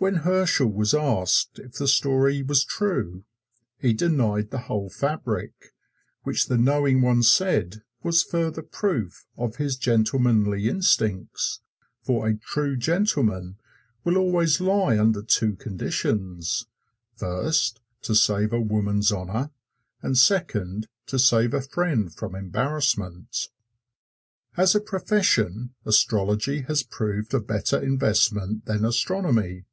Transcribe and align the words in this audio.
When 0.00 0.14
Herschel 0.14 0.68
was 0.68 0.94
asked 0.94 1.58
if 1.58 1.72
the 1.72 1.88
story 1.88 2.40
was 2.44 2.62
true 2.64 3.24
he 3.80 3.92
denied 3.92 4.52
the 4.52 4.58
whole 4.60 4.88
fabric, 4.88 5.74
which 6.22 6.46
the 6.46 6.56
knowing 6.56 7.00
ones 7.02 7.28
said 7.28 7.82
was 8.04 8.22
further 8.22 8.62
proof 8.62 9.26
of 9.36 9.56
his 9.56 9.76
gentlemanly 9.76 10.68
instincts 10.68 11.62
for 12.00 12.28
a 12.28 12.36
true 12.36 12.76
gentleman 12.76 13.56
will 14.04 14.16
always 14.18 14.60
lie 14.60 14.96
under 14.96 15.20
two 15.20 15.56
conditions: 15.56 16.68
first, 17.16 17.80
to 18.02 18.14
save 18.14 18.52
a 18.52 18.60
woman's 18.60 19.10
honor; 19.10 19.50
and 20.00 20.16
second, 20.16 20.86
to 21.06 21.18
save 21.18 21.52
a 21.52 21.60
friend 21.60 22.14
from 22.14 22.36
embarrassment. 22.36 23.48
As 24.56 24.76
a 24.76 24.80
profession, 24.80 25.74
astrology 25.84 26.60
has 26.68 26.84
proved 26.84 27.34
a 27.34 27.40
better 27.40 27.80
investment 27.82 28.64
than 28.66 28.84
astronomy. 28.84 29.64